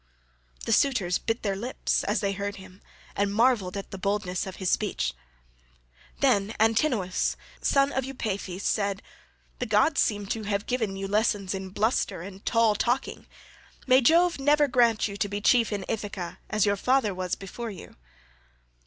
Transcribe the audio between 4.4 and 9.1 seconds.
of his speech. Then, Antinous, son of Eupeithes, said,